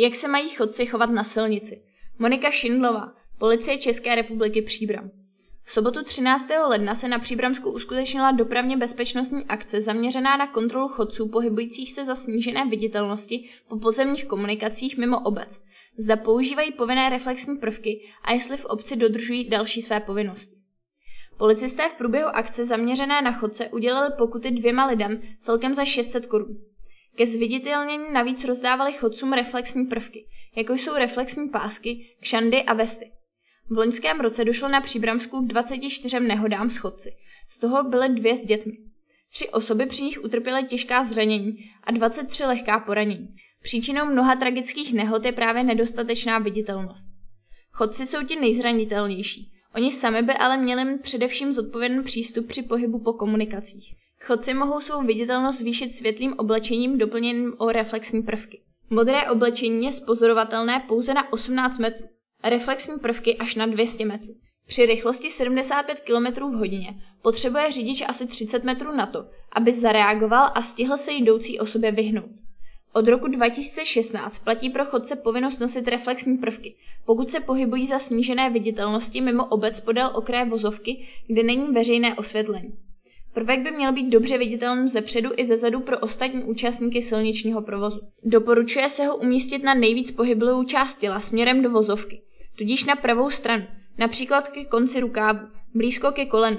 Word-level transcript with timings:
Jak 0.00 0.14
se 0.14 0.28
mají 0.28 0.48
chodci 0.48 0.86
chovat 0.86 1.10
na 1.10 1.24
silnici? 1.24 1.82
Monika 2.18 2.50
Šindlová, 2.50 3.12
Policie 3.38 3.78
České 3.78 4.14
republiky 4.14 4.62
Příbram. 4.62 5.10
V 5.64 5.72
sobotu 5.72 6.02
13. 6.02 6.48
ledna 6.68 6.94
se 6.94 7.08
na 7.08 7.18
Příbramsku 7.18 7.70
uskutečnila 7.70 8.32
dopravně 8.32 8.76
bezpečnostní 8.76 9.44
akce 9.44 9.80
zaměřená 9.80 10.36
na 10.36 10.46
kontrolu 10.46 10.88
chodců 10.88 11.28
pohybujících 11.28 11.92
se 11.92 12.04
za 12.04 12.14
snížené 12.14 12.66
viditelnosti 12.66 13.50
po 13.68 13.78
pozemních 13.78 14.24
komunikacích 14.24 14.98
mimo 14.98 15.20
obec. 15.20 15.60
Zda 15.96 16.16
používají 16.16 16.72
povinné 16.72 17.08
reflexní 17.08 17.56
prvky 17.56 18.00
a 18.22 18.32
jestli 18.32 18.56
v 18.56 18.64
obci 18.64 18.96
dodržují 18.96 19.48
další 19.48 19.82
své 19.82 20.00
povinnosti. 20.00 20.56
Policisté 21.36 21.88
v 21.88 21.94
průběhu 21.94 22.28
akce 22.28 22.64
zaměřené 22.64 23.22
na 23.22 23.32
chodce 23.32 23.68
udělali 23.68 24.14
pokuty 24.18 24.50
dvěma 24.50 24.86
lidem 24.86 25.20
celkem 25.38 25.74
za 25.74 25.84
600 25.84 26.26
korun. 26.26 26.67
Ke 27.18 27.26
zviditelnění 27.26 28.12
navíc 28.12 28.44
rozdávali 28.44 28.92
chodcům 28.92 29.32
reflexní 29.32 29.86
prvky, 29.86 30.26
jako 30.56 30.72
jsou 30.72 30.94
reflexní 30.94 31.48
pásky, 31.48 32.16
kšandy 32.20 32.62
a 32.62 32.74
vesty. 32.74 33.12
V 33.70 33.78
loňském 33.78 34.20
roce 34.20 34.44
došlo 34.44 34.68
na 34.68 34.80
Příbramsku 34.80 35.40
k 35.40 35.46
24 35.46 36.20
nehodám 36.20 36.70
s 36.70 36.76
chodci. 36.76 37.10
Z 37.48 37.58
toho 37.58 37.84
byly 37.84 38.08
dvě 38.08 38.36
s 38.36 38.44
dětmi. 38.44 38.72
Tři 39.32 39.48
osoby 39.48 39.86
při 39.86 40.02
nich 40.02 40.24
utrpěly 40.24 40.64
těžká 40.64 41.04
zranění 41.04 41.58
a 41.84 41.92
23 41.92 42.44
lehká 42.44 42.80
poranění. 42.80 43.28
Příčinou 43.62 44.06
mnoha 44.06 44.36
tragických 44.36 44.92
nehod 44.92 45.24
je 45.24 45.32
právě 45.32 45.62
nedostatečná 45.62 46.38
viditelnost. 46.38 47.08
Chodci 47.70 48.06
jsou 48.06 48.24
ti 48.24 48.40
nejzranitelnější. 48.40 49.52
Oni 49.74 49.92
sami 49.92 50.22
by 50.22 50.32
ale 50.32 50.56
měli 50.56 50.84
mít 50.84 51.02
především 51.02 51.52
zodpovědný 51.52 52.02
přístup 52.02 52.46
při 52.46 52.62
pohybu 52.62 52.98
po 52.98 53.12
komunikacích. 53.12 53.98
Chodci 54.24 54.54
mohou 54.54 54.80
svou 54.80 55.02
viditelnost 55.02 55.58
zvýšit 55.58 55.92
světlým 55.92 56.34
oblečením 56.38 56.98
doplněným 56.98 57.54
o 57.58 57.72
reflexní 57.72 58.22
prvky. 58.22 58.60
Modré 58.90 59.30
oblečení 59.30 59.84
je 59.84 59.92
spozorovatelné 59.92 60.84
pouze 60.88 61.14
na 61.14 61.32
18 61.32 61.78
metrů, 61.78 62.06
reflexní 62.44 62.98
prvky 62.98 63.36
až 63.36 63.54
na 63.54 63.66
200 63.66 64.04
metrů. 64.04 64.34
Při 64.66 64.86
rychlosti 64.86 65.30
75 65.30 66.00
km 66.00 66.40
v 66.40 66.54
hodině 66.54 66.94
potřebuje 67.22 67.72
řidič 67.72 68.02
asi 68.08 68.26
30 68.26 68.64
metrů 68.64 68.96
na 68.96 69.06
to, 69.06 69.24
aby 69.52 69.72
zareagoval 69.72 70.50
a 70.54 70.62
stihl 70.62 70.96
se 70.96 71.12
jdoucí 71.12 71.58
osobě 71.58 71.92
vyhnout. 71.92 72.30
Od 72.92 73.08
roku 73.08 73.28
2016 73.28 74.38
platí 74.38 74.70
pro 74.70 74.84
chodce 74.84 75.16
povinnost 75.16 75.58
nosit 75.58 75.88
reflexní 75.88 76.38
prvky, 76.38 76.76
pokud 77.06 77.30
se 77.30 77.40
pohybují 77.40 77.86
za 77.86 77.98
snížené 77.98 78.50
viditelnosti 78.50 79.20
mimo 79.20 79.46
obec 79.46 79.80
podél 79.80 80.10
okraje 80.14 80.44
vozovky, 80.44 81.06
kde 81.26 81.42
není 81.42 81.72
veřejné 81.72 82.14
osvětlení. 82.14 82.87
Prvek 83.32 83.60
by 83.60 83.70
měl 83.70 83.92
být 83.92 84.08
dobře 84.10 84.38
viditelný 84.38 84.88
ze 84.88 85.00
předu 85.00 85.30
i 85.36 85.44
ze 85.44 85.56
zadu 85.56 85.80
pro 85.80 85.98
ostatní 85.98 86.44
účastníky 86.44 87.02
silničního 87.02 87.62
provozu. 87.62 88.00
Doporučuje 88.24 88.90
se 88.90 89.06
ho 89.06 89.16
umístit 89.16 89.62
na 89.62 89.74
nejvíc 89.74 90.10
pohyblivou 90.10 90.64
část 90.64 90.94
těla 90.94 91.20
směrem 91.20 91.62
do 91.62 91.70
vozovky, 91.70 92.22
tudíž 92.58 92.84
na 92.84 92.96
pravou 92.96 93.30
stranu, 93.30 93.64
například 93.98 94.48
ke 94.48 94.64
konci 94.64 95.00
rukávu, 95.00 95.40
blízko 95.74 96.12
ke 96.12 96.26
kolenu. 96.26 96.58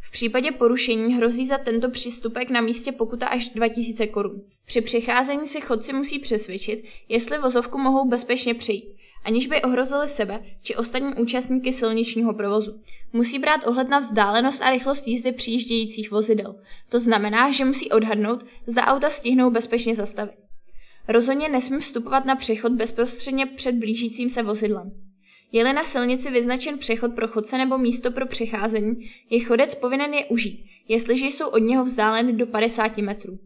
V 0.00 0.10
případě 0.10 0.52
porušení 0.52 1.14
hrozí 1.14 1.46
za 1.46 1.58
tento 1.58 1.90
přístupek 1.90 2.50
na 2.50 2.60
místě 2.60 2.92
pokuta 2.92 3.26
až 3.26 3.48
2000 3.48 4.06
korun. 4.06 4.42
Při 4.64 4.80
přecházení 4.80 5.46
si 5.46 5.60
chodci 5.60 5.92
musí 5.92 6.18
přesvědčit, 6.18 6.84
jestli 7.08 7.38
vozovku 7.38 7.78
mohou 7.78 8.08
bezpečně 8.08 8.54
přejít, 8.54 8.96
aniž 9.24 9.46
by 9.46 9.62
ohrozili 9.62 10.08
sebe 10.08 10.40
či 10.62 10.76
ostatní 10.76 11.14
účastníky 11.14 11.72
silničního 11.72 12.34
provozu. 12.34 12.80
Musí 13.12 13.38
brát 13.38 13.66
ohled 13.66 13.88
na 13.88 13.98
vzdálenost 13.98 14.62
a 14.62 14.70
rychlost 14.70 15.06
jízdy 15.06 15.32
přijíždějících 15.32 16.10
vozidel. 16.10 16.54
To 16.88 17.00
znamená, 17.00 17.52
že 17.52 17.64
musí 17.64 17.90
odhadnout, 17.90 18.46
zda 18.66 18.86
auta 18.86 19.10
stihnou 19.10 19.50
bezpečně 19.50 19.94
zastavit. 19.94 20.36
Rozhodně 21.08 21.48
nesmí 21.48 21.78
vstupovat 21.78 22.24
na 22.24 22.36
přechod 22.36 22.72
bezprostředně 22.72 23.46
před 23.46 23.74
blížícím 23.74 24.30
se 24.30 24.42
vozidlem. 24.42 24.90
Je-li 25.52 25.72
na 25.72 25.84
silnici 25.84 26.30
vyznačen 26.30 26.78
přechod 26.78 27.14
pro 27.14 27.28
chodce 27.28 27.58
nebo 27.58 27.78
místo 27.78 28.10
pro 28.10 28.26
přecházení, 28.26 29.10
je 29.30 29.44
chodec 29.44 29.74
povinen 29.74 30.14
je 30.14 30.26
užít, 30.26 30.64
jestliže 30.88 31.26
jsou 31.26 31.48
od 31.48 31.58
něho 31.58 31.84
vzdáleny 31.84 32.32
do 32.32 32.46
50 32.46 32.98
metrů. 32.98 33.38